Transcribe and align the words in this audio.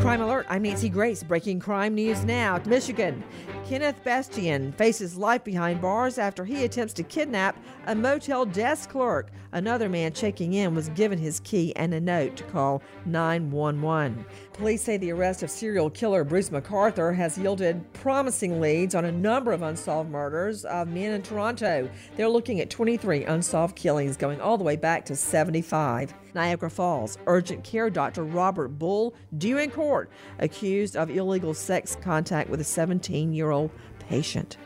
Crime 0.00 0.20
Alert, 0.20 0.46
I'm 0.48 0.62
Nancy 0.62 0.88
Grace. 0.88 1.22
Breaking 1.22 1.60
crime 1.60 1.94
news 1.94 2.24
now. 2.24 2.60
Michigan. 2.66 3.22
Kenneth 3.66 4.02
Bastian 4.02 4.72
faces 4.72 5.16
life 5.16 5.44
behind 5.44 5.80
bars 5.80 6.18
after 6.18 6.44
he 6.44 6.64
attempts 6.64 6.92
to 6.94 7.02
kidnap 7.02 7.56
a 7.86 7.94
motel 7.94 8.44
desk 8.44 8.90
clerk. 8.90 9.30
Another 9.52 9.88
man 9.88 10.12
checking 10.12 10.54
in 10.54 10.74
was 10.74 10.88
given 10.90 11.18
his 11.18 11.40
key 11.40 11.74
and 11.76 11.94
a 11.94 12.00
note 12.00 12.36
to 12.36 12.44
call 12.44 12.82
911. 13.06 14.24
Police 14.52 14.82
say 14.82 14.96
the 14.96 15.12
arrest 15.12 15.42
of 15.42 15.50
serial 15.50 15.90
killer 15.90 16.24
Bruce 16.24 16.50
McArthur 16.50 17.14
has 17.14 17.38
yielded 17.38 17.92
promising 17.92 18.60
leads 18.60 18.94
on 18.94 19.04
a 19.04 19.12
number 19.12 19.52
of 19.52 19.62
unsolved 19.62 20.10
murders 20.10 20.64
of 20.64 20.88
men 20.88 21.12
in 21.12 21.22
Toronto. 21.22 21.88
They're 22.16 22.28
looking 22.28 22.60
at 22.60 22.70
23 22.70 23.24
unsolved 23.24 23.76
killings 23.76 24.16
going 24.16 24.40
all 24.40 24.58
the 24.58 24.64
way 24.64 24.76
back 24.76 25.04
to 25.06 25.16
75. 25.16 26.14
Niagara 26.34 26.70
Falls, 26.70 27.18
urgent 27.26 27.64
care 27.64 27.90
doctor 27.90 28.24
Robert 28.24 28.68
Bull 28.68 29.14
due 29.38 29.58
in 29.58 29.70
court, 29.70 30.10
accused 30.38 30.96
of 30.96 31.10
illegal 31.10 31.54
sex 31.54 31.96
contact 32.00 32.50
with 32.50 32.60
a 32.60 32.64
17 32.64 33.32
year 33.32 33.50
old 33.50 33.70
patient. 33.98 34.56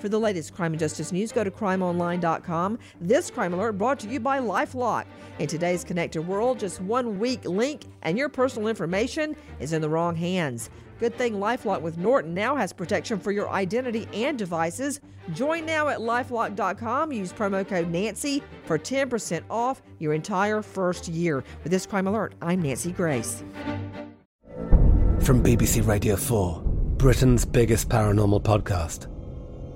For 0.00 0.08
the 0.08 0.20
latest 0.20 0.54
crime 0.54 0.72
and 0.72 0.80
justice 0.80 1.12
news, 1.12 1.32
go 1.32 1.44
to 1.44 1.50
crimeonline.com. 1.50 2.78
This 3.00 3.30
crime 3.30 3.54
alert 3.54 3.72
brought 3.72 3.98
to 4.00 4.08
you 4.08 4.20
by 4.20 4.38
Lifelock. 4.38 5.04
In 5.38 5.46
today's 5.46 5.84
connected 5.84 6.22
world, 6.22 6.58
just 6.58 6.80
one 6.80 7.18
weak 7.18 7.44
link 7.44 7.82
and 8.02 8.16
your 8.16 8.28
personal 8.28 8.68
information 8.68 9.36
is 9.60 9.72
in 9.72 9.82
the 9.82 9.88
wrong 9.88 10.14
hands. 10.14 10.70
Good 10.98 11.14
thing 11.16 11.34
Lifelock 11.34 11.82
with 11.82 11.98
Norton 11.98 12.32
now 12.32 12.56
has 12.56 12.72
protection 12.72 13.18
for 13.18 13.30
your 13.30 13.50
identity 13.50 14.08
and 14.14 14.38
devices. 14.38 15.00
Join 15.34 15.66
now 15.66 15.88
at 15.88 15.98
lifelock.com. 15.98 17.12
Use 17.12 17.32
promo 17.32 17.66
code 17.66 17.90
Nancy 17.90 18.42
for 18.64 18.78
10% 18.78 19.42
off 19.50 19.82
your 19.98 20.14
entire 20.14 20.62
first 20.62 21.08
year. 21.08 21.44
With 21.62 21.72
this 21.72 21.84
crime 21.84 22.06
alert, 22.06 22.34
I'm 22.40 22.62
Nancy 22.62 22.92
Grace. 22.92 23.42
From 25.20 25.42
BBC 25.42 25.86
Radio 25.86 26.16
4, 26.16 26.62
Britain's 26.96 27.44
biggest 27.44 27.88
paranormal 27.88 28.42
podcast 28.42 29.08